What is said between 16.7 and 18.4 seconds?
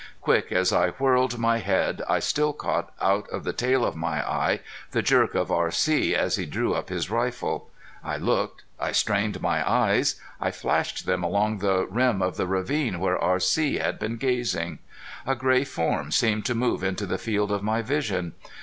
into the field of my vision.